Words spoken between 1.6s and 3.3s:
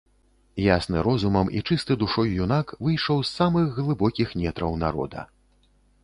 чысты душой юнак выйшаў з